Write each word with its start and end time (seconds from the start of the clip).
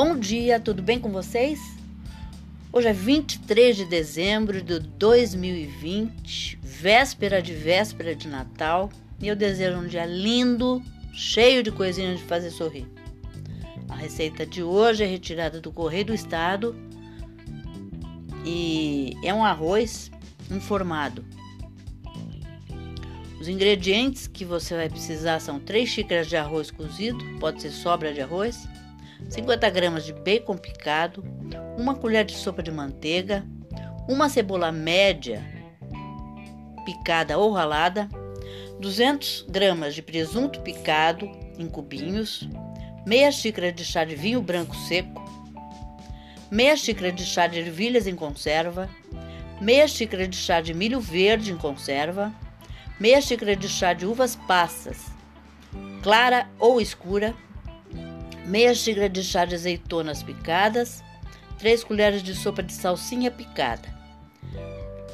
Bom 0.00 0.16
dia, 0.16 0.60
tudo 0.60 0.80
bem 0.80 1.00
com 1.00 1.10
vocês? 1.10 1.58
Hoje 2.72 2.86
é 2.86 2.92
23 2.92 3.78
de 3.78 3.84
dezembro 3.84 4.62
de 4.62 4.78
2020, 4.78 6.56
véspera 6.62 7.42
de 7.42 7.52
véspera 7.52 8.14
de 8.14 8.28
Natal, 8.28 8.90
e 9.20 9.26
eu 9.26 9.34
desejo 9.34 9.76
um 9.76 9.88
dia 9.88 10.06
lindo, 10.06 10.80
cheio 11.12 11.64
de 11.64 11.72
coisinhas 11.72 12.20
de 12.20 12.24
fazer 12.26 12.52
sorrir. 12.52 12.86
A 13.88 13.96
receita 13.96 14.46
de 14.46 14.62
hoje 14.62 15.02
é 15.02 15.06
retirada 15.08 15.60
do 15.60 15.72
Correio 15.72 16.04
do 16.04 16.14
Estado 16.14 16.76
e 18.44 19.14
é 19.24 19.34
um 19.34 19.44
arroz 19.44 20.12
informado. 20.48 21.24
Os 23.40 23.48
ingredientes 23.48 24.28
que 24.28 24.44
você 24.44 24.76
vai 24.76 24.88
precisar 24.88 25.40
são 25.40 25.58
3 25.58 25.88
xícaras 25.88 26.28
de 26.28 26.36
arroz 26.36 26.70
cozido, 26.70 27.18
pode 27.40 27.60
ser 27.60 27.72
sobra 27.72 28.14
de 28.14 28.20
arroz, 28.20 28.68
50 29.28 29.70
gramas 29.70 30.04
de 30.04 30.12
bacon 30.12 30.56
picado, 30.56 31.24
uma 31.76 31.94
colher 31.94 32.24
de 32.24 32.34
sopa 32.34 32.62
de 32.62 32.70
manteiga, 32.70 33.44
uma 34.08 34.28
cebola 34.28 34.72
média 34.72 35.44
picada 36.84 37.36
ou 37.36 37.52
ralada, 37.52 38.08
200 38.80 39.46
gramas 39.48 39.94
de 39.94 40.00
presunto 40.00 40.60
picado 40.60 41.30
em 41.58 41.68
cubinhos, 41.68 42.48
meia 43.06 43.30
xícara 43.30 43.70
de 43.70 43.84
chá 43.84 44.04
de 44.04 44.14
vinho 44.14 44.40
branco 44.40 44.74
seco, 44.74 45.22
meia 46.50 46.76
xícara 46.76 47.12
de 47.12 47.26
chá 47.26 47.46
de 47.46 47.58
ervilhas 47.58 48.06
em 48.06 48.14
conserva, 48.14 48.88
meia 49.60 49.86
xícara 49.86 50.26
de 50.26 50.36
chá 50.36 50.60
de 50.60 50.72
milho 50.72 51.00
verde 51.00 51.52
em 51.52 51.56
conserva, 51.56 52.32
meia 52.98 53.20
xícara 53.20 53.54
de 53.54 53.68
chá 53.68 53.92
de 53.92 54.06
uvas 54.06 54.34
passas, 54.34 54.98
clara 56.02 56.48
ou 56.58 56.80
escura, 56.80 57.34
meia 58.48 58.74
xícara 58.74 59.10
de 59.10 59.22
chá 59.22 59.44
de 59.44 59.54
azeitonas 59.54 60.22
picadas, 60.22 61.04
3 61.58 61.84
colheres 61.84 62.22
de 62.22 62.34
sopa 62.34 62.62
de 62.62 62.72
salsinha 62.72 63.30
picada 63.30 63.86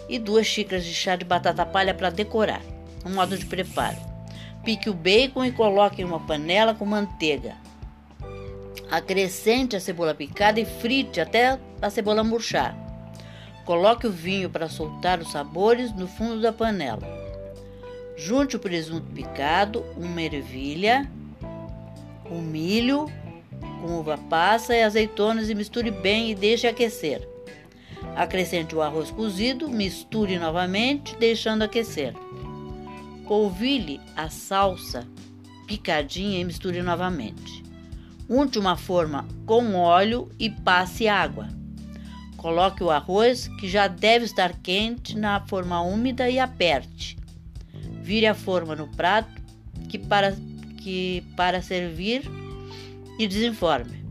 e 0.08 0.20
2 0.20 0.46
xícaras 0.46 0.84
de 0.84 0.94
chá 0.94 1.16
de 1.16 1.24
batata 1.24 1.66
palha 1.66 1.92
para 1.92 2.10
decorar. 2.10 2.62
Um 3.04 3.10
modo 3.10 3.36
de 3.36 3.44
preparo: 3.44 3.96
pique 4.64 4.88
o 4.88 4.94
bacon 4.94 5.44
e 5.44 5.50
coloque 5.50 6.00
em 6.00 6.04
uma 6.04 6.20
panela 6.20 6.74
com 6.74 6.86
manteiga. 6.86 7.56
Acrescente 8.88 9.74
a 9.74 9.80
cebola 9.80 10.14
picada 10.14 10.60
e 10.60 10.64
frite 10.64 11.20
até 11.20 11.58
a 11.82 11.90
cebola 11.90 12.22
murchar. 12.22 12.76
Coloque 13.64 14.06
o 14.06 14.12
vinho 14.12 14.48
para 14.48 14.68
soltar 14.68 15.18
os 15.18 15.32
sabores 15.32 15.92
no 15.92 16.06
fundo 16.06 16.40
da 16.40 16.52
panela. 16.52 17.02
Junte 18.16 18.54
o 18.54 18.60
presunto 18.60 19.10
picado, 19.12 19.84
uma 19.96 20.22
ervilha, 20.22 21.10
o 22.30 22.40
milho 22.40 23.10
com 23.84 24.00
uva 24.00 24.16
passa 24.16 24.74
e 24.74 24.82
azeitonas 24.82 25.50
e 25.50 25.54
misture 25.54 25.90
bem 25.90 26.30
e 26.30 26.34
deixe 26.34 26.66
aquecer. 26.66 27.28
Acrescente 28.16 28.74
o 28.74 28.80
arroz 28.80 29.10
cozido, 29.10 29.68
misture 29.68 30.38
novamente, 30.38 31.14
deixando 31.16 31.62
aquecer. 31.62 32.14
Polvilhe 33.28 34.00
a 34.16 34.30
salsa 34.30 35.06
picadinha 35.66 36.40
e 36.40 36.44
misture 36.44 36.80
novamente. 36.80 37.62
Unte 38.28 38.58
uma 38.58 38.74
forma 38.74 39.28
com 39.44 39.74
óleo 39.74 40.30
e 40.38 40.48
passe 40.48 41.06
água. 41.06 41.48
Coloque 42.38 42.82
o 42.82 42.90
arroz, 42.90 43.48
que 43.60 43.68
já 43.68 43.86
deve 43.86 44.24
estar 44.24 44.54
quente, 44.62 45.18
na 45.18 45.40
forma 45.46 45.82
úmida 45.82 46.30
e 46.30 46.38
aperte. 46.38 47.18
Vire 48.00 48.26
a 48.26 48.34
forma 48.34 48.74
no 48.74 48.88
prato 48.88 49.42
que 49.88 49.98
para, 49.98 50.34
que 50.78 51.22
para 51.36 51.60
servir 51.60 52.22
e 53.18 53.26
desenforme. 53.26 54.04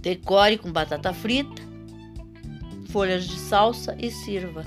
Decore 0.00 0.58
com 0.58 0.70
batata 0.70 1.12
frita, 1.12 1.62
folhas 2.90 3.26
de 3.26 3.38
salsa 3.38 3.96
e 3.98 4.10
sirva. 4.10 4.64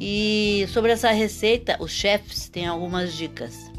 E 0.00 0.66
sobre 0.68 0.92
essa 0.92 1.10
receita, 1.10 1.76
os 1.80 1.90
chefs 1.90 2.48
têm 2.48 2.66
algumas 2.66 3.14
dicas. 3.14 3.70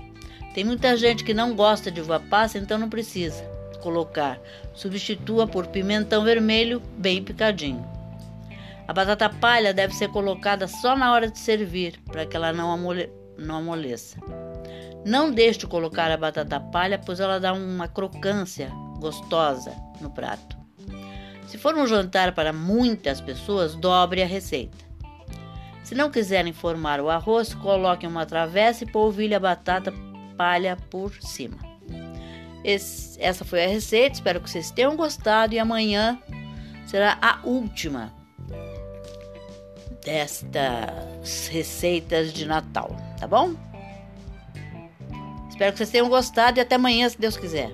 Tem 0.54 0.64
muita 0.64 0.96
gente 0.96 1.24
que 1.24 1.34
não 1.34 1.56
gosta 1.56 1.92
de 1.92 2.02
uva 2.02 2.20
passa, 2.20 2.58
então 2.58 2.78
não 2.78 2.90
precisa 2.90 3.56
colocar. 3.86 4.42
Substitua 4.74 5.46
por 5.46 5.68
pimentão 5.68 6.24
vermelho 6.24 6.82
bem 6.98 7.24
picadinho. 7.24 7.86
A 8.88 8.94
batata 8.94 9.30
palha 9.30 9.72
deve 9.74 9.94
ser 9.94 10.10
colocada 10.10 10.68
só 10.68 10.96
na 10.96 11.14
hora 11.14 11.30
de 11.30 11.38
servir, 11.38 12.00
para 12.06 12.26
que 12.26 12.36
ela 12.36 12.52
não, 12.52 12.72
amole 12.72 13.10
não 13.38 13.58
amoleça. 13.58 14.18
Não 15.06 15.32
deixe 15.32 15.60
de 15.60 15.68
colocar 15.68 16.10
a 16.10 16.18
batata 16.18 16.60
palha, 16.60 16.98
pois 16.98 17.20
ela 17.20 17.40
dá 17.40 17.54
uma 17.54 17.88
crocância 17.88 18.72
gostosa 19.00 19.72
no 20.02 20.10
prato. 20.10 20.58
Se 21.48 21.60
for 21.60 21.76
um 21.76 21.86
jantar 21.86 22.34
para 22.34 22.52
muitas 22.52 23.22
pessoas, 23.22 23.76
dobre 23.76 24.24
a 24.24 24.26
receita. 24.26 24.84
Se 25.84 25.94
não 25.94 26.10
quiserem 26.10 26.52
formar 26.52 27.00
o 27.00 27.10
arroz, 27.12 27.54
coloquem 27.54 28.10
uma 28.10 28.26
travessa 28.26 28.84
e 28.84 28.92
polvilhe 28.92 29.36
a 29.36 29.40
batata 29.40 29.94
palha 30.36 30.76
por 30.90 31.14
cima. 31.22 31.58
Esse, 32.64 33.22
essa 33.22 33.46
foi 33.46 33.64
a 33.64 33.68
receita, 33.68 34.16
espero 34.16 34.42
que 34.42 34.50
vocês 34.50 34.72
tenham 34.72 34.96
gostado 34.96 35.54
e 35.54 35.60
amanhã 35.60 36.20
será 36.88 37.16
a 37.22 37.40
última 37.44 38.12
destas 40.04 41.48
receitas 41.48 42.34
de 42.34 42.48
Natal, 42.48 42.90
tá 43.20 43.28
bom? 43.28 43.54
Espero 45.56 45.72
que 45.72 45.78
vocês 45.78 45.90
tenham 45.90 46.10
gostado 46.10 46.58
e 46.58 46.62
até 46.62 46.76
amanhã, 46.76 47.08
se 47.08 47.18
Deus 47.18 47.38
quiser. 47.38 47.72